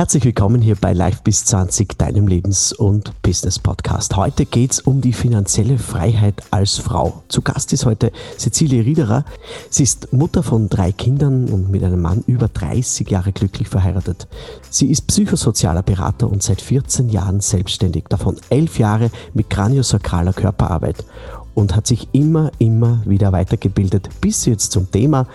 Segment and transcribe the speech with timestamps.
[0.00, 4.16] Herzlich willkommen hier bei Live bis 20, deinem Lebens- und Business-Podcast.
[4.16, 7.22] Heute geht es um die finanzielle Freiheit als Frau.
[7.28, 9.26] Zu Gast ist heute Cecilie Riederer.
[9.68, 14.26] Sie ist Mutter von drei Kindern und mit einem Mann über 30 Jahre glücklich verheiratet.
[14.70, 21.04] Sie ist psychosozialer Berater und seit 14 Jahren selbstständig, davon 11 Jahre mit kraniosakraler Körperarbeit
[21.52, 25.26] und hat sich immer, immer wieder weitergebildet, bis jetzt zum Thema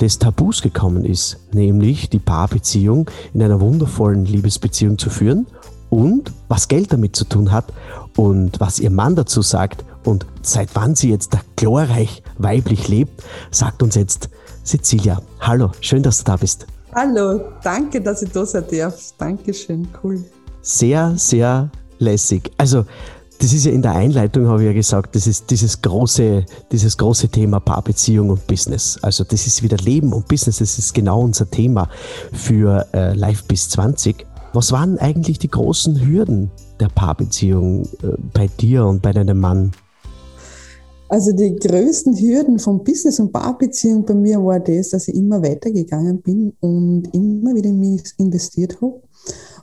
[0.00, 5.46] des Tabus gekommen ist, nämlich die Paarbeziehung in einer wundervollen Liebesbeziehung zu führen
[5.90, 7.72] und was Geld damit zu tun hat
[8.16, 13.22] und was ihr Mann dazu sagt und seit wann sie jetzt da glorreich weiblich lebt,
[13.50, 14.28] sagt uns jetzt
[14.64, 15.20] Cecilia.
[15.40, 16.66] Hallo, schön, dass du da bist.
[16.94, 19.12] Hallo, danke, dass ich da sein darf.
[19.18, 20.24] Dankeschön, cool.
[20.62, 22.50] Sehr, sehr lässig.
[22.56, 22.86] Also
[23.38, 26.96] das ist ja in der Einleitung, habe ich ja gesagt, das ist dieses große, dieses
[26.96, 28.98] große Thema Paarbeziehung und Business.
[29.02, 31.88] Also das ist wieder Leben und Business, das ist genau unser Thema
[32.32, 34.26] für äh, Live bis 20.
[34.52, 39.72] Was waren eigentlich die großen Hürden der Paarbeziehung äh, bei dir und bei deinem Mann?
[41.08, 45.42] Also die größten Hürden von Business und Paarbeziehung bei mir war das, dass ich immer
[45.42, 49.00] weitergegangen bin und immer wieder in mich investiert habe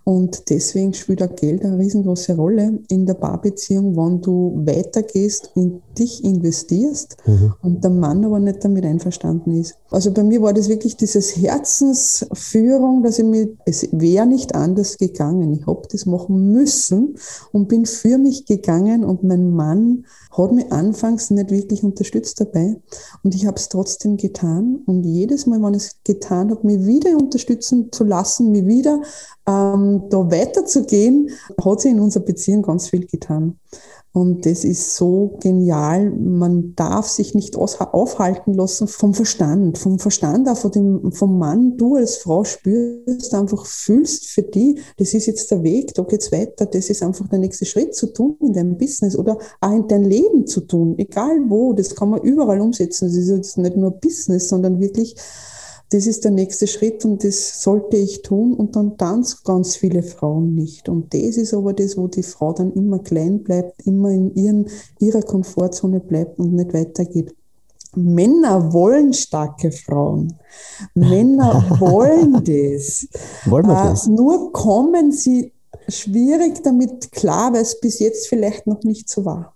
[0.04, 5.82] und deswegen spielt auch Geld eine riesengroße Rolle in der Paarbeziehung, wenn du weitergehst, in
[5.98, 7.54] dich investierst mhm.
[7.62, 9.76] und der Mann aber nicht damit einverstanden ist.
[9.92, 14.98] Also bei mir war das wirklich dieses Herzensführung, dass ich mir, es wäre nicht anders
[14.98, 15.54] gegangen.
[15.54, 17.18] Ich habe das machen müssen
[17.52, 22.78] und bin für mich gegangen und mein Mann hat mich anfangs nicht wirklich unterstützt dabei
[23.24, 26.86] und ich habe es trotzdem getan und jedes Mal, wenn ich es getan habe, mich
[26.86, 29.02] wieder unterstützen zu lassen, mich wieder
[29.46, 31.30] ähm, da weiterzugehen,
[31.64, 33.58] hat sich in unserer Beziehung ganz viel getan.
[34.14, 36.12] Und das ist so genial.
[36.12, 41.78] Man darf sich nicht aufhalten lassen vom Verstand, vom Verstand auch von dem, vom Mann.
[41.78, 46.32] Du als Frau spürst einfach, fühlst für die, das ist jetzt der Weg, da geht's
[46.32, 46.66] weiter.
[46.66, 50.04] Das ist einfach der nächste Schritt zu tun in deinem Business oder auch in dein
[50.04, 50.96] Leben zu tun.
[50.98, 53.08] Egal wo, das kann man überall umsetzen.
[53.08, 55.16] Das ist jetzt nicht nur Business, sondern wirklich
[55.92, 60.04] das ist der nächste Schritt und das sollte ich tun und dann tanzen ganz viele
[60.04, 60.88] Frauen nicht.
[60.88, 64.70] Und das ist aber das, wo die Frau dann immer klein bleibt, immer in ihren,
[65.00, 67.36] ihrer Komfortzone bleibt und nicht weitergeht.
[67.94, 70.40] Männer wollen starke Frauen.
[70.94, 73.08] Männer wollen das.
[73.46, 74.08] Wollen wir das?
[74.08, 75.52] Äh, nur kommen sie
[75.90, 79.56] schwierig damit klar, weil es bis jetzt vielleicht noch nicht so war.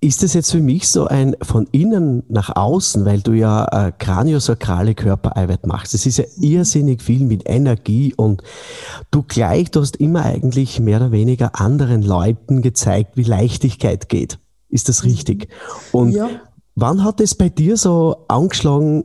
[0.00, 3.92] Ist das jetzt für mich so ein von innen nach außen, weil du ja äh,
[3.92, 5.92] kraniosakrale Körperarbeit machst?
[5.92, 8.42] Das ist ja irrsinnig viel mit Energie und
[9.10, 14.38] du gleich, du hast immer eigentlich mehr oder weniger anderen Leuten gezeigt, wie Leichtigkeit geht.
[14.68, 15.48] Ist das richtig?
[15.90, 16.28] Und ja.
[16.76, 19.04] wann hat es bei dir so angeschlagen,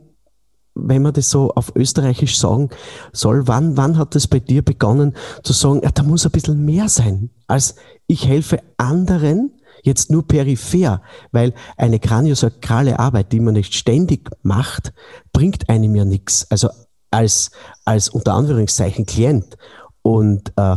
[0.76, 2.70] wenn man das so auf Österreichisch sagen
[3.12, 6.64] soll, wann, wann hat es bei dir begonnen zu sagen, ja, da muss ein bisschen
[6.64, 7.76] mehr sein, als
[8.06, 9.52] ich helfe anderen,
[9.84, 11.00] jetzt nur peripher,
[11.30, 14.92] weil eine kraniosakrale Arbeit, die man nicht ständig macht,
[15.32, 16.50] bringt einem ja nichts.
[16.50, 16.68] Also
[17.10, 17.50] als,
[17.84, 19.56] als unter Anführungszeichen Klient.
[20.02, 20.76] Und äh,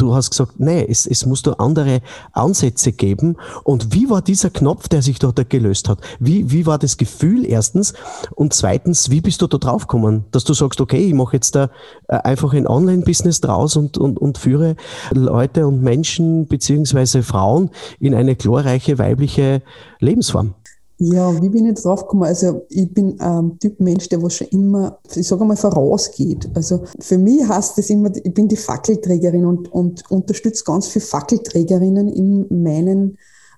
[0.00, 2.00] du hast gesagt, nee, es, es muss da andere
[2.32, 3.36] Ansätze geben.
[3.64, 6.00] Und wie war dieser Knopf, der sich dort gelöst hat?
[6.18, 7.94] Wie, wie war das Gefühl erstens?
[8.34, 11.54] Und zweitens, wie bist du da drauf gekommen, dass du sagst, okay, ich mache jetzt
[11.54, 11.70] da
[12.08, 14.76] äh, einfach ein Online-Business draus und, und, und führe
[15.12, 19.62] Leute und Menschen beziehungsweise Frauen in eine glorreiche weibliche
[20.00, 20.54] Lebensform?
[21.02, 22.24] Ja, wie bin ich drauf gekommen?
[22.24, 26.50] Also ich bin ein Typ Mensch, der was schon immer, ich sage mal, vorausgeht.
[26.54, 31.06] Also für mich heißt das immer, ich bin die Fackelträgerin und, und unterstütze ganz viele
[31.06, 33.16] Fackelträgerinnen in meinen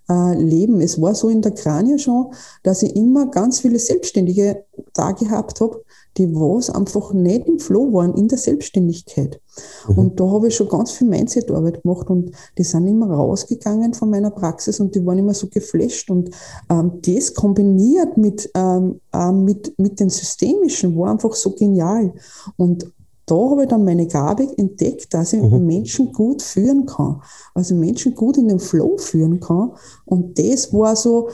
[0.09, 0.81] äh, Leben.
[0.81, 2.33] Es war so in der Kranie schon,
[2.63, 4.65] dass ich immer ganz viele Selbstständige
[4.95, 5.83] da gehabt habe,
[6.17, 9.41] die was einfach nicht im Flow waren in der Selbstständigkeit.
[9.89, 9.99] Mhm.
[9.99, 14.11] Und da habe ich schon ganz viel Mindset-Arbeit gemacht und die sind immer rausgegangen von
[14.11, 16.31] meiner Praxis und die waren immer so geflasht und
[16.69, 22.13] ähm, das kombiniert mit, ähm, äh, mit, mit den Systemischen war einfach so genial.
[22.57, 22.93] Und
[23.27, 25.67] da habe ich dann meine Gabe entdeckt, dass ich mhm.
[25.67, 27.21] Menschen gut führen kann.
[27.55, 29.73] Also Menschen gut in den Flow führen kann.
[30.05, 31.29] Und das war so,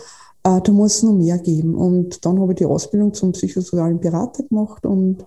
[0.44, 1.74] äh, da muss es noch mehr geben.
[1.74, 5.24] Und dann habe ich die Ausbildung zum psychosozialen Berater gemacht und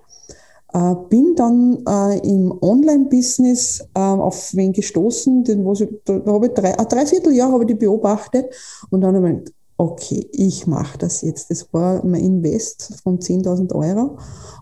[0.73, 6.31] äh, bin dann äh, im Online-Business äh, auf wen gestoßen, den, was ich, da, da
[6.31, 8.53] habe ich drei, ein Dreivierteljahr habe ich die beobachtet
[8.89, 11.49] und dann habe ich gedacht, okay, ich mache das jetzt.
[11.49, 14.17] Das war mein Invest von 10.000 Euro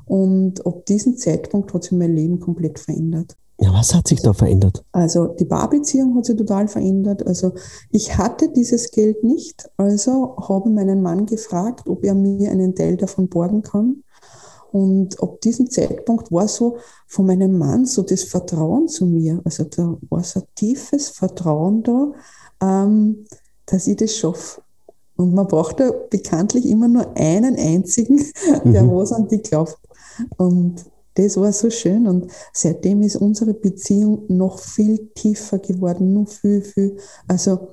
[0.06, 3.36] und ab diesem Zeitpunkt hat sich mein Leben komplett verändert.
[3.60, 4.86] Ja, was hat sich da verändert?
[4.94, 7.28] Also die Paarbeziehung hat sich total verändert.
[7.28, 7.52] Also
[7.92, 12.96] ich hatte dieses Geld nicht, also habe meinen Mann gefragt, ob er mir einen Teil
[12.96, 14.04] davon borgen kann.
[14.72, 16.78] Und ab diesem Zeitpunkt war so
[17.08, 19.42] von meinem Mann so das Vertrauen zu mir.
[19.44, 22.14] Also da war so ein tiefes Vertrauen da,
[22.62, 23.26] ähm,
[23.66, 24.62] dass ich das schaffe.
[25.20, 28.26] Und man braucht ja bekanntlich immer nur einen einzigen,
[28.64, 28.96] der mhm.
[28.96, 29.78] was an die glaubt.
[30.38, 30.86] Und
[31.16, 32.08] das war so schön.
[32.08, 36.96] Und seitdem ist unsere Beziehung noch viel tiefer geworden, noch viel, viel.
[37.28, 37.68] Also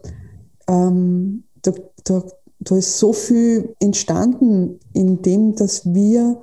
[0.67, 1.71] ähm, da,
[2.03, 2.25] da,
[2.59, 6.43] da ist so viel entstanden, in dem, dass wir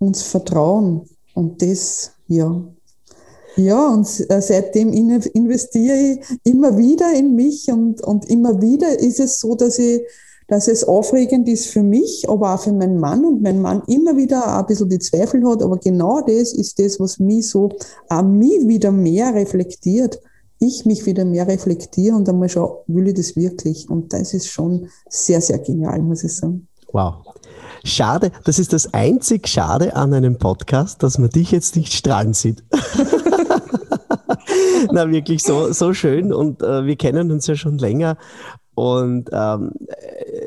[0.00, 1.02] uns vertrauen.
[1.32, 2.60] Und das, ja.
[3.54, 9.20] Ja, und äh, seitdem investiere ich immer wieder in mich und, und immer wieder ist
[9.20, 10.02] es so, dass ich
[10.50, 14.16] dass es aufregend ist für mich, aber auch für meinen Mann und mein Mann immer
[14.16, 17.68] wieder ein bisschen die Zweifel hat, aber genau das ist das, was mich so
[18.08, 20.20] an mich wieder mehr reflektiert.
[20.58, 23.88] Ich mich wieder mehr reflektiere und einmal schaue, will ich das wirklich?
[23.88, 26.66] Und das ist schon sehr, sehr genial, muss ich sagen.
[26.92, 27.24] Wow.
[27.84, 32.34] Schade, das ist das einzig Schade an einem Podcast, dass man dich jetzt nicht strahlen
[32.34, 32.64] sieht.
[34.92, 38.16] Na, wirklich so, so schön und äh, wir kennen uns ja schon länger
[38.80, 39.72] und ähm,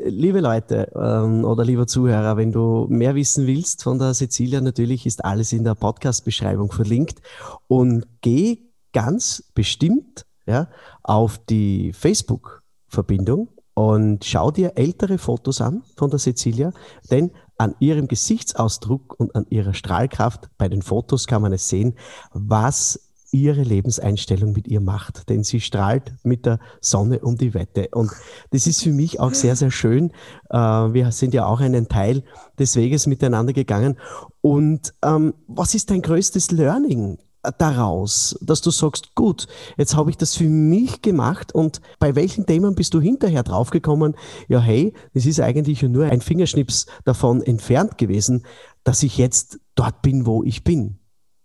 [0.04, 5.06] liebe Leute ähm, oder lieber Zuhörer, wenn du mehr wissen willst von der Cecilia, natürlich
[5.06, 7.20] ist alles in der Podcast-Beschreibung verlinkt.
[7.68, 8.58] Und geh
[8.92, 10.68] ganz bestimmt ja,
[11.02, 16.72] auf die Facebook-Verbindung und schau dir ältere Fotos an von der Cecilia,
[17.10, 21.94] denn an ihrem Gesichtsausdruck und an ihrer Strahlkraft bei den Fotos kann man es sehen,
[22.32, 27.88] was ihre Lebenseinstellung mit ihr macht, denn sie strahlt mit der Sonne um die Wette.
[27.92, 28.12] Und
[28.50, 30.12] das ist für mich auch sehr, sehr schön.
[30.50, 32.22] Äh, wir sind ja auch einen Teil
[32.58, 33.98] des Weges miteinander gegangen.
[34.40, 37.18] Und ähm, was ist dein größtes Learning
[37.58, 42.46] daraus, dass du sagst, gut, jetzt habe ich das für mich gemacht und bei welchen
[42.46, 44.14] Themen bist du hinterher draufgekommen,
[44.48, 48.44] ja hey, das ist eigentlich nur ein Fingerschnips davon entfernt gewesen,
[48.84, 50.98] dass ich jetzt dort bin, wo ich bin.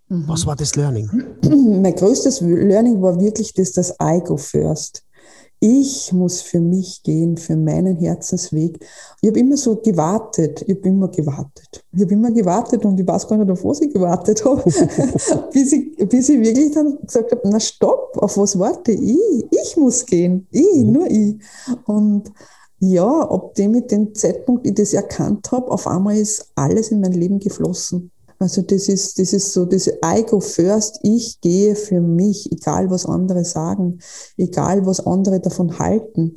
[0.10, 1.10] Was war das Learning?
[1.82, 5.04] Mein größtes Learning war wirklich das, das I go first.
[5.62, 8.80] Ich muss für mich gehen, für meinen Herzensweg.
[9.22, 11.84] Ich habe immer so gewartet, ich habe immer gewartet.
[11.92, 14.64] Ich habe immer gewartet und ich weiß gar nicht, auf was ich gewartet habe,
[15.54, 19.20] bis, ich, bis ich wirklich dann gesagt habe, na stopp, auf was warte ich?
[19.52, 20.92] Ich muss gehen, ich, mhm.
[20.94, 21.36] nur ich.
[21.86, 22.32] Und
[22.80, 27.02] ja, ab dem mit dem Zeitpunkt ich das erkannt habe, auf einmal ist alles in
[27.02, 28.12] mein Leben geflossen.
[28.40, 32.90] Also das ist, das ist so, das I go first, ich gehe für mich, egal
[32.90, 34.00] was andere sagen,
[34.38, 36.36] egal was andere davon halten.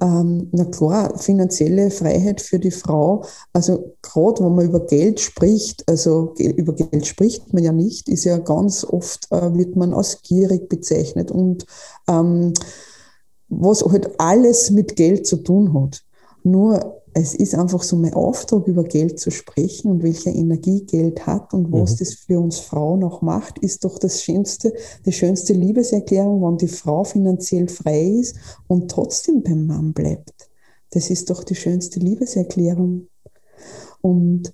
[0.00, 5.88] Ähm, na klar, finanzielle Freiheit für die Frau, also gerade wenn man über Geld spricht,
[5.88, 10.20] also über Geld spricht man ja nicht, ist ja ganz oft, äh, wird man als
[10.22, 11.66] gierig bezeichnet und
[12.08, 12.54] ähm,
[13.48, 16.02] was halt alles mit Geld zu tun hat.
[16.42, 21.26] Nur es ist einfach so mein Auftrag, über Geld zu sprechen und welche Energie Geld
[21.26, 21.96] hat und was mhm.
[21.98, 24.74] das für uns Frauen auch macht, ist doch das schönste,
[25.06, 30.50] die schönste Liebeserklärung, wenn die Frau finanziell frei ist und trotzdem beim Mann bleibt.
[30.90, 33.08] Das ist doch die schönste Liebeserklärung.
[34.00, 34.52] Und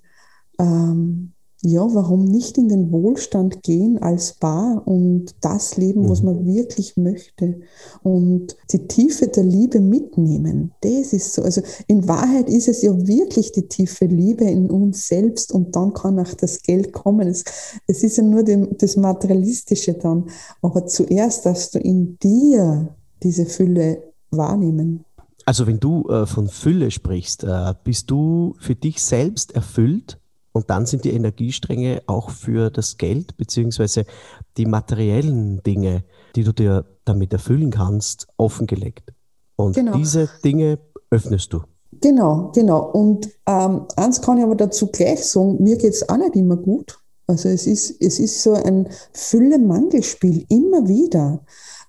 [0.59, 6.25] ähm, ja, warum nicht in den Wohlstand gehen als Paar und das leben, was mhm.
[6.25, 7.59] man wirklich möchte
[8.01, 10.71] und die Tiefe der Liebe mitnehmen.
[10.81, 11.43] Das ist so.
[11.43, 15.93] Also in Wahrheit ist es ja wirklich die tiefe Liebe in uns selbst und dann
[15.93, 17.27] kann auch das Geld kommen.
[17.27, 17.43] Es,
[17.85, 20.29] es ist ja nur die, das Materialistische dann.
[20.63, 24.01] Aber zuerst darfst du in dir diese Fülle
[24.31, 25.05] wahrnehmen.
[25.45, 30.20] Also wenn du äh, von Fülle sprichst, äh, bist du für dich selbst erfüllt?
[30.53, 34.05] Und dann sind die Energiestränge auch für das Geld beziehungsweise
[34.57, 36.03] die materiellen Dinge,
[36.35, 39.13] die du dir damit erfüllen kannst, offengelegt.
[39.55, 39.95] Und genau.
[39.95, 40.79] diese Dinge
[41.09, 41.61] öffnest du.
[42.01, 42.89] Genau, genau.
[42.91, 46.57] Und ähm, eins kann ich aber dazu gleich sagen, mir geht es auch nicht immer
[46.57, 46.99] gut.
[47.27, 51.43] Also es ist, es ist so ein Fülle-Mangelspiel, immer wieder.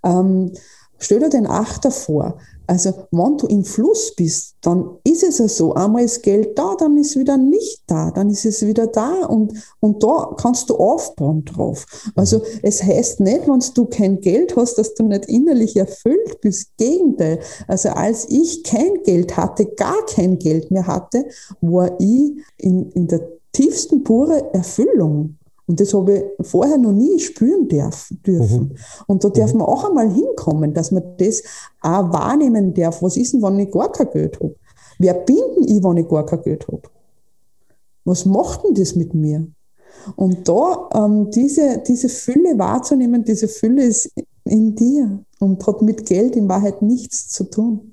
[0.04, 0.52] Ähm,
[0.98, 2.38] stell dir den Achter vor.
[2.66, 5.74] Also, wenn du im Fluss bist, dann ist es ja so.
[5.74, 9.26] Einmal ist Geld da, dann ist es wieder nicht da, dann ist es wieder da
[9.26, 11.84] und, und da kannst du aufbauen drauf.
[12.14, 16.76] Also, es heißt nicht, wenn du kein Geld hast, dass du nicht innerlich erfüllt bist.
[16.76, 17.40] Gegenteil.
[17.66, 21.26] Also, als ich kein Geld hatte, gar kein Geld mehr hatte,
[21.60, 25.36] war ich in, in der tiefsten pure Erfüllung.
[25.66, 28.20] Und das habe ich vorher noch nie spüren dürfen.
[28.26, 28.74] Mhm.
[29.06, 29.60] Und da darf mhm.
[29.60, 31.42] man auch einmal hinkommen, dass man das
[31.80, 33.02] auch wahrnehmen darf.
[33.02, 34.56] Was ist denn, wenn ich gar kein Geld habe?
[34.98, 36.82] Wer bin denn ich, wenn ich gar kein Geld habe?
[38.04, 39.46] Was macht denn das mit mir?
[40.16, 44.10] Und da ähm, diese, diese Fülle wahrzunehmen, diese Fülle ist
[44.44, 47.92] in dir und hat mit Geld in Wahrheit nichts zu tun.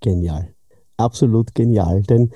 [0.00, 0.54] Genial.
[1.00, 2.02] Absolut genial.
[2.02, 2.30] Denn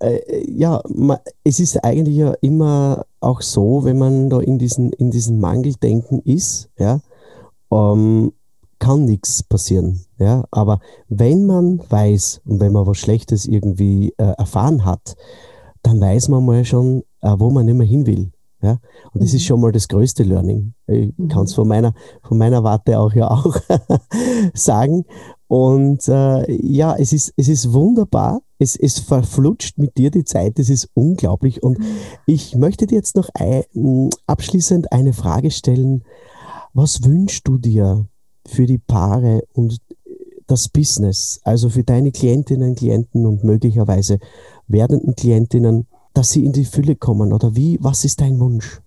[0.00, 4.92] äh, ja, man, es ist eigentlich ja immer auch so, wenn man da in diesen,
[4.92, 7.00] in diesen Mangeldenken ist, ja,
[7.70, 8.32] ähm,
[8.78, 10.00] kann nichts passieren.
[10.18, 10.44] Ja?
[10.50, 15.16] Aber wenn man weiß und wenn man was Schlechtes irgendwie äh, erfahren hat,
[15.82, 18.30] dann weiß man mal schon, äh, wo man nicht mehr hin will.
[18.62, 18.78] Ja?
[19.12, 19.36] Und das mhm.
[19.36, 20.74] ist schon mal das größte Learning.
[20.86, 21.28] Ich mhm.
[21.28, 23.56] kann es von meiner, von meiner Warte auch ja auch
[24.54, 25.04] sagen.
[25.48, 28.42] Und äh, ja, es ist, es ist wunderbar.
[28.58, 30.58] Es, es verflutscht mit dir die Zeit.
[30.58, 31.62] Es ist unglaublich.
[31.62, 31.84] Und mhm.
[32.26, 36.04] ich möchte dir jetzt noch ein, abschließend eine Frage stellen.
[36.74, 38.06] Was wünschst du dir
[38.46, 39.78] für die Paare und
[40.46, 44.18] das Business, also für deine Klientinnen, Klienten und möglicherweise
[44.66, 47.32] werdenden Klientinnen, dass sie in die Fülle kommen?
[47.32, 48.82] Oder wie, was ist dein Wunsch?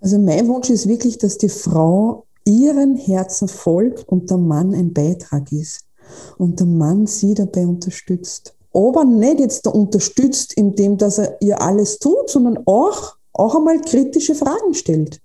[0.00, 4.92] Also mein Wunsch ist wirklich, dass die Frau ihren Herzen folgt und der Mann ein
[4.92, 5.86] Beitrag ist
[6.38, 8.54] und der Mann sie dabei unterstützt.
[8.72, 13.80] Aber nicht jetzt da unterstützt, indem dass er ihr alles tut, sondern auch, auch einmal
[13.80, 15.20] kritische Fragen stellt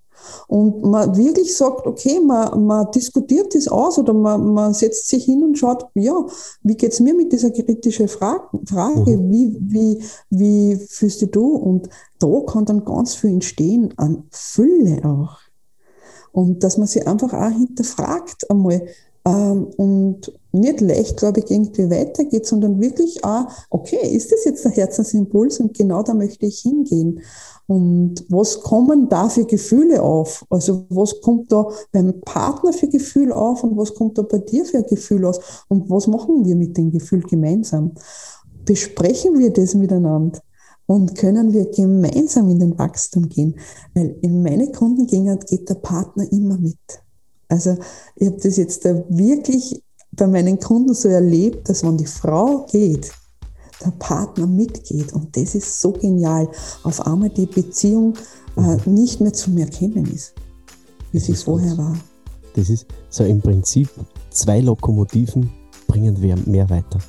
[0.48, 5.25] und man wirklich sagt, okay, man, man diskutiert das aus oder man, man setzt sich
[5.25, 6.13] hin und schaut, ja,
[6.63, 9.32] wie geht es mir mit dieser kritischen Frage, Frage mhm.
[9.32, 11.55] wie, wie, wie fühlst du du?
[11.55, 11.89] Und
[12.20, 15.38] da kann dann ganz viel entstehen an Fülle auch.
[16.36, 18.86] Und dass man sich einfach auch hinterfragt einmal
[19.25, 24.65] ähm, und nicht leicht, glaube ich, irgendwie weitergeht, sondern wirklich auch, okay, ist das jetzt
[24.65, 27.22] der Herzensimpuls und genau da möchte ich hingehen.
[27.68, 30.46] Und was kommen da für Gefühle auf?
[30.50, 34.65] Also was kommt da beim Partner für Gefühl auf und was kommt da bei dir
[34.65, 35.39] für ein Gefühl aus?
[35.70, 37.94] Und was machen wir mit dem Gefühl gemeinsam?
[38.65, 40.42] Besprechen wir das miteinander?
[40.88, 43.56] Und können wir gemeinsam in den Wachstum gehen?
[43.94, 46.77] Weil in meine Kundengänge geht der Partner immer mit.
[47.48, 47.77] Also
[48.15, 53.12] ich habe das jetzt wirklich bei meinen Kunden so erlebt, dass wenn die Frau geht,
[53.84, 55.13] der Partner mitgeht.
[55.13, 56.48] Und das ist so genial.
[56.84, 58.13] Auf einmal die Beziehung
[58.56, 60.34] äh, nicht mehr zu erkennen ist,
[61.12, 61.98] wie sie vorher war.
[62.56, 63.89] Das ist so im Prinzip
[64.30, 65.51] zwei Lokomotiven
[65.88, 67.00] bringen wir mehr weiter.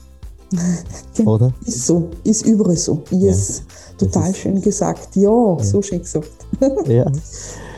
[1.24, 1.52] Oder?
[1.64, 3.02] Ist so, ist überall so.
[3.10, 3.58] Yes.
[3.58, 3.64] Ja,
[3.98, 5.16] Total schön gesagt.
[5.16, 6.30] Ja, ja, so schön gesagt.
[6.86, 7.10] ja.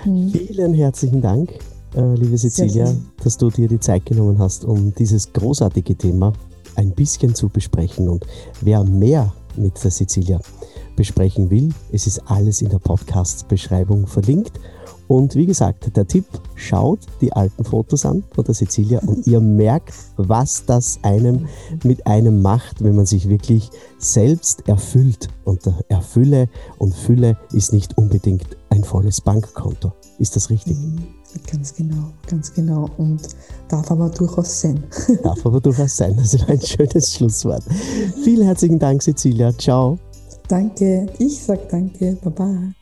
[0.02, 0.30] Hm.
[0.30, 1.50] Vielen herzlichen Dank,
[1.94, 6.32] äh, liebe Cecilia, dass du dir die Zeit genommen hast, um dieses großartige Thema
[6.76, 8.08] ein bisschen zu besprechen.
[8.08, 8.26] Und
[8.60, 10.40] wer mehr mit der Cecilia
[10.96, 14.60] besprechen will, es ist alles in der Podcast-Beschreibung verlinkt.
[15.08, 19.40] Und wie gesagt, der Tipp, schaut die alten Fotos an von der Cecilia und ihr
[19.40, 21.46] merkt, was das einem
[21.82, 25.28] mit einem macht, wenn man sich wirklich selbst erfüllt.
[25.44, 26.48] Und Erfülle
[26.78, 29.92] und Fülle ist nicht unbedingt ein volles Bankkonto.
[30.18, 30.76] Ist das richtig?
[30.76, 31.18] Mhm.
[31.50, 32.88] Ganz genau, ganz genau.
[32.96, 33.20] Und
[33.68, 34.82] darf aber durchaus sein.
[35.22, 36.16] Darf aber durchaus sein.
[36.16, 37.62] Das ist ein schönes Schlusswort.
[38.24, 39.52] Vielen herzlichen Dank, Cecilia.
[39.56, 39.98] Ciao.
[40.48, 41.06] Danke.
[41.18, 42.16] Ich sage danke.
[42.22, 42.72] Baba.